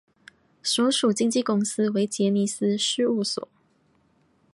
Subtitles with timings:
[0.63, 3.47] 所属经纪公司为杰尼斯事务所。